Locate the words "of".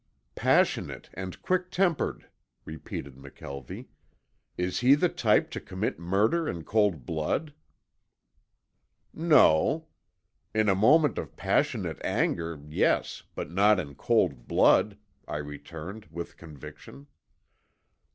11.19-11.37